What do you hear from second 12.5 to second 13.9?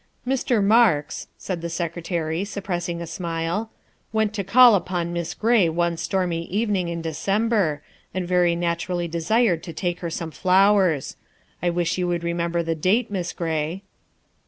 the date, Miss Gray."